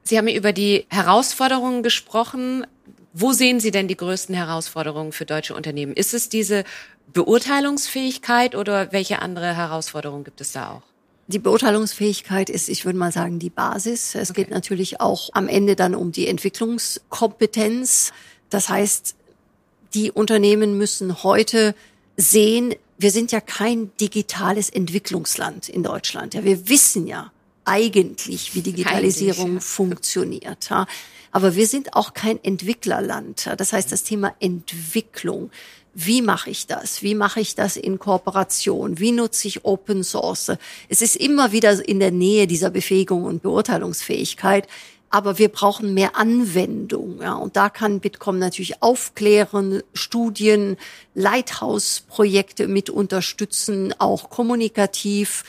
[0.02, 2.66] Sie haben über die Herausforderungen gesprochen.
[3.12, 5.92] Wo sehen Sie denn die größten Herausforderungen für deutsche Unternehmen?
[5.92, 6.64] Ist es diese
[7.12, 10.82] Beurteilungsfähigkeit oder welche andere Herausforderungen gibt es da auch?
[11.26, 14.14] Die Beurteilungsfähigkeit ist, ich würde mal sagen, die Basis.
[14.14, 14.42] Es okay.
[14.42, 18.12] geht natürlich auch am Ende dann um die Entwicklungskompetenz.
[18.48, 19.14] Das heißt,
[19.94, 21.74] die Unternehmen müssen heute
[22.16, 26.34] sehen, wir sind ja kein digitales Entwicklungsland in Deutschland.
[26.34, 27.32] Ja, wir wissen ja
[27.70, 30.70] eigentlich, wie Digitalisierung eigentlich, funktioniert.
[31.30, 33.48] Aber wir sind auch kein Entwicklerland.
[33.56, 35.50] Das heißt, das Thema Entwicklung.
[35.94, 37.02] Wie mache ich das?
[37.02, 38.98] Wie mache ich das in Kooperation?
[38.98, 40.52] Wie nutze ich Open Source?
[40.88, 44.66] Es ist immer wieder in der Nähe dieser Befähigung und Beurteilungsfähigkeit.
[45.12, 47.20] Aber wir brauchen mehr Anwendung.
[47.20, 47.34] Ja.
[47.34, 50.76] Und da kann Bitkom natürlich aufklären, Studien,
[51.14, 55.44] Lighthouse-Projekte mit unterstützen, auch kommunikativ.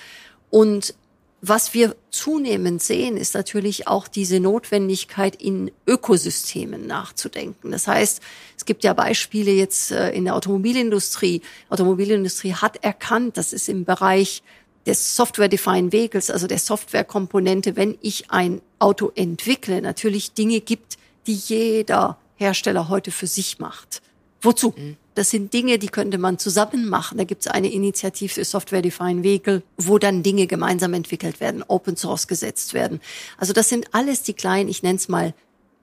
[0.49, 0.95] Und
[1.42, 7.72] was wir zunehmend sehen, ist natürlich auch diese Notwendigkeit, in Ökosystemen nachzudenken.
[7.72, 8.22] Das heißt,
[8.56, 11.42] es gibt ja Beispiele jetzt äh, in der Automobilindustrie.
[11.70, 14.44] Automobilindustrie hat erkannt, dass es im Bereich
[14.86, 21.34] des Software-Defined Vehicles, also der Softwarekomponente, wenn ich ein Auto entwickle, natürlich Dinge gibt, die
[21.34, 24.02] jeder Hersteller heute für sich macht.
[24.42, 24.74] Wozu?
[24.76, 24.98] Mhm.
[25.14, 27.18] Das sind Dinge, die könnte man zusammen machen.
[27.18, 31.64] Da gibt es eine Initiative für Software Defined Vehicle, wo dann Dinge gemeinsam entwickelt werden,
[31.68, 33.02] Open Source gesetzt werden.
[33.38, 35.34] Also das sind alles die kleinen, ich nenne es mal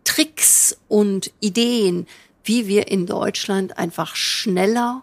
[0.04, 2.06] Tricks und Ideen,
[2.42, 5.02] wie wir in Deutschland einfach schneller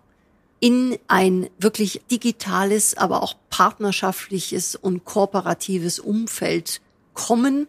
[0.60, 6.82] in ein wirklich digitales, aber auch partnerschaftliches und kooperatives Umfeld
[7.14, 7.68] kommen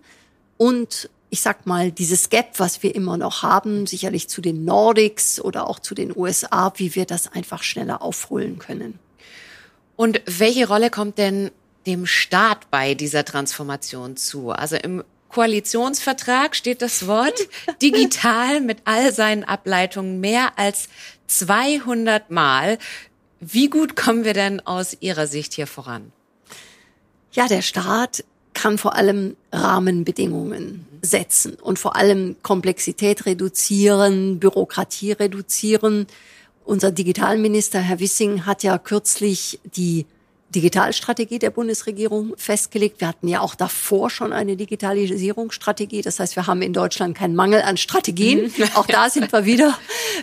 [0.57, 5.39] und ich sag mal, dieses Gap, was wir immer noch haben, sicherlich zu den Nordics
[5.39, 8.99] oder auch zu den USA, wie wir das einfach schneller aufholen können.
[9.97, 11.51] Und welche Rolle kommt denn
[11.87, 14.49] dem Staat bei dieser Transformation zu?
[14.49, 17.39] Also im Koalitionsvertrag steht das Wort
[17.82, 20.89] digital mit all seinen Ableitungen mehr als
[21.26, 22.78] 200 Mal.
[23.41, 26.12] Wie gut kommen wir denn aus Ihrer Sicht hier voran?
[27.32, 28.24] Ja, der Staat
[28.57, 36.07] kann vor allem Rahmenbedingungen setzen und vor allem Komplexität reduzieren, Bürokratie reduzieren.
[36.64, 40.07] Unser Digitalminister, Herr Wissing, hat ja kürzlich die
[40.54, 43.02] Digitalstrategie der Bundesregierung festgelegt.
[43.02, 46.00] Wir hatten ja auch davor schon eine Digitalisierungsstrategie.
[46.00, 48.50] Das heißt, wir haben in Deutschland keinen Mangel an Strategien.
[48.57, 48.64] Mhm.
[48.74, 49.78] Auch da sind wir wieder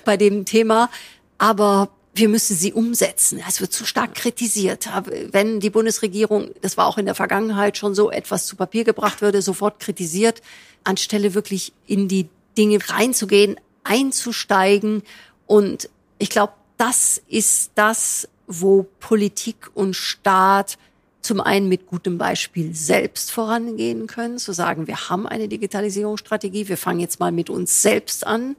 [0.06, 0.90] bei dem Thema.
[1.38, 3.42] Aber wir müssen sie umsetzen.
[3.48, 4.88] Es wird zu stark kritisiert.
[5.32, 9.22] Wenn die Bundesregierung, das war auch in der Vergangenheit schon so, etwas zu Papier gebracht
[9.22, 10.42] würde, sofort kritisiert,
[10.84, 15.02] anstelle wirklich in die Dinge reinzugehen, einzusteigen.
[15.48, 15.90] Und
[16.20, 20.78] ich glaube, das ist das, wo Politik und Staat
[21.22, 26.78] zum einen mit gutem Beispiel selbst vorangehen können, zu sagen, wir haben eine Digitalisierungsstrategie, wir
[26.78, 28.56] fangen jetzt mal mit uns selbst an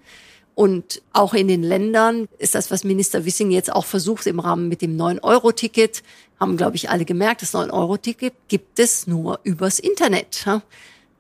[0.55, 4.69] Und auch in den Ländern ist das, was Minister Wissing jetzt auch versucht im Rahmen
[4.69, 6.03] mit dem 9-Euro-Ticket,
[6.39, 10.47] haben, glaube ich, alle gemerkt, das 9-Euro-Ticket gibt es nur übers Internet.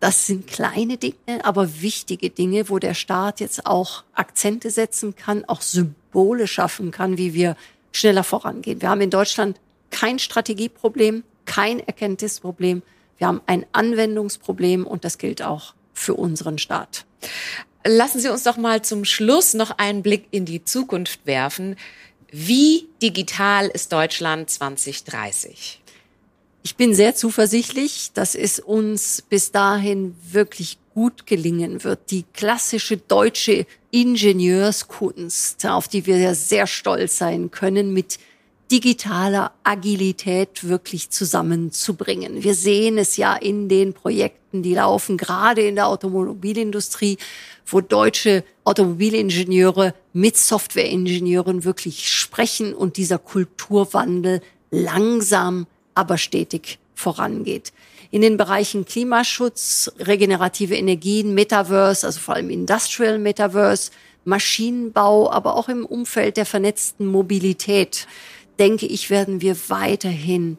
[0.01, 5.45] Das sind kleine Dinge, aber wichtige Dinge, wo der Staat jetzt auch Akzente setzen kann,
[5.47, 7.57] auch Symbole schaffen kann, wie wir
[7.91, 8.83] schneller vorangehen.
[8.83, 9.61] Wir haben in Deutschland
[9.91, 12.83] kein Strategieproblem, kein Erkenntnisproblem.
[13.19, 17.07] Wir haben ein Anwendungsproblem und das gilt auch für unseren Staat.
[17.87, 21.77] Lassen Sie uns doch mal zum Schluss noch einen Blick in die Zukunft werfen.
[22.31, 25.83] Wie digital ist Deutschland 2030?
[26.63, 32.11] Ich bin sehr zuversichtlich, dass es uns bis dahin wirklich gut gelingen wird.
[32.11, 38.19] Die klassische deutsche Ingenieurskunst, auf die wir ja sehr stolz sein können, mit
[38.75, 42.43] digitaler Agilität wirklich zusammenzubringen.
[42.43, 47.19] Wir sehen es ja in den Projekten, die laufen, gerade in der Automobilindustrie,
[47.67, 54.41] wo deutsche Automobilingenieure mit Softwareingenieuren wirklich sprechen und dieser Kulturwandel
[54.73, 57.73] langsam, aber stetig vorangeht.
[58.11, 63.93] In den Bereichen Klimaschutz, regenerative Energien, Metaverse, also vor allem Industrial Metaverse,
[64.25, 68.09] Maschinenbau, aber auch im Umfeld der vernetzten Mobilität
[68.59, 70.59] denke ich, werden wir weiterhin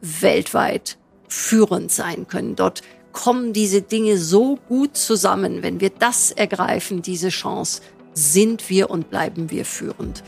[0.00, 0.96] weltweit
[1.28, 2.56] führend sein können.
[2.56, 2.82] Dort
[3.12, 5.62] kommen diese Dinge so gut zusammen.
[5.62, 7.80] Wenn wir das ergreifen, diese Chance,
[8.12, 10.22] sind wir und bleiben wir führend.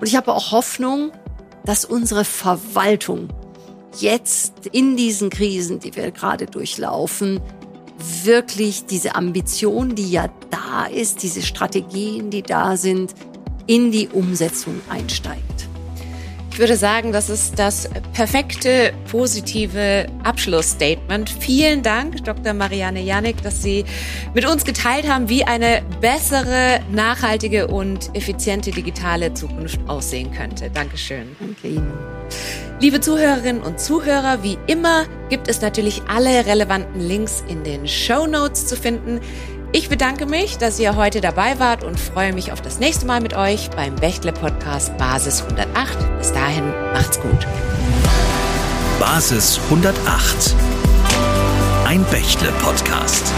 [0.00, 1.12] Und ich habe auch Hoffnung,
[1.64, 3.28] dass unsere Verwaltung
[3.98, 7.40] jetzt in diesen Krisen, die wir gerade durchlaufen,
[8.24, 13.14] wirklich diese Ambition, die ja da ist, diese Strategien, die da sind,
[13.66, 15.63] in die Umsetzung einsteigt.
[16.54, 21.28] Ich würde sagen, das ist das perfekte, positive Abschlussstatement.
[21.28, 22.54] Vielen Dank, Dr.
[22.54, 23.84] Marianne Janik, dass Sie
[24.34, 30.70] mit uns geteilt haben, wie eine bessere, nachhaltige und effiziente digitale Zukunft aussehen könnte.
[30.70, 31.34] Dankeschön.
[31.40, 31.92] Danke Ihnen.
[32.80, 38.26] Liebe Zuhörerinnen und Zuhörer, wie immer gibt es natürlich alle relevanten Links in den Show
[38.28, 39.20] Notes zu finden.
[39.76, 43.20] Ich bedanke mich, dass ihr heute dabei wart und freue mich auf das nächste Mal
[43.20, 45.98] mit euch beim Bechtle Podcast Basis 108.
[46.16, 46.62] Bis dahin,
[46.92, 47.44] macht's gut.
[49.00, 50.54] Basis 108.
[51.86, 53.32] Ein Bechtle Podcast.